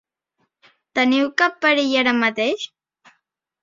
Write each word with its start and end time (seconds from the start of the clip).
Teniu 1.01 1.31
cap 1.43 1.61
perill 1.69 1.95
ara 2.03 2.19
mateix? 2.25 2.69